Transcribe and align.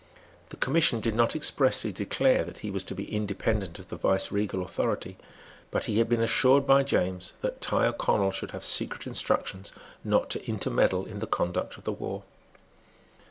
The 0.49 0.55
commission 0.57 0.99
did 0.99 1.13
not 1.13 1.35
expressly 1.35 1.91
declare 1.91 2.43
that 2.45 2.57
he 2.65 2.71
was 2.71 2.83
to 2.85 2.95
be 2.95 3.03
independent 3.13 3.77
of 3.77 3.89
the 3.89 3.95
viceregal 3.97 4.63
authority; 4.63 5.15
but 5.69 5.85
he 5.85 5.99
had 5.99 6.09
been 6.09 6.21
assured 6.23 6.65
by 6.65 6.81
James 6.81 7.33
that 7.41 7.61
Tyrconnel 7.61 8.31
should 8.31 8.49
have 8.49 8.63
secret 8.65 9.05
instructions 9.05 9.71
not 10.03 10.31
to 10.31 10.43
intermeddle 10.49 11.05
in 11.05 11.19
the 11.19 11.27
conduct 11.27 11.77
of 11.77 11.83
the 11.83 11.91
war. 11.93 12.23